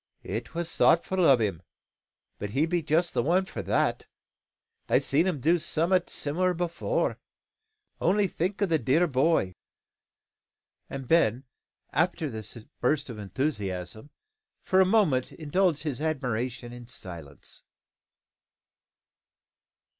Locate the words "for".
3.45-3.61, 14.63-14.81